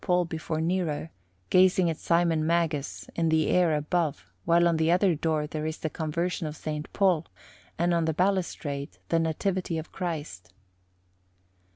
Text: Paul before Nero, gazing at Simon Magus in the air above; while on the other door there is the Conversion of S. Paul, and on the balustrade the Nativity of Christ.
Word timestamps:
Paul 0.03 0.25
before 0.25 0.61
Nero, 0.61 1.09
gazing 1.51 1.87
at 1.91 1.97
Simon 1.99 2.43
Magus 2.43 3.07
in 3.15 3.29
the 3.29 3.49
air 3.49 3.75
above; 3.75 4.25
while 4.45 4.67
on 4.67 4.77
the 4.77 4.89
other 4.89 5.13
door 5.13 5.45
there 5.45 5.67
is 5.67 5.77
the 5.77 5.91
Conversion 5.91 6.47
of 6.47 6.59
S. 6.65 6.81
Paul, 6.91 7.27
and 7.77 7.93
on 7.93 8.05
the 8.05 8.13
balustrade 8.15 8.97
the 9.09 9.19
Nativity 9.19 9.77
of 9.77 9.91
Christ. 9.91 10.55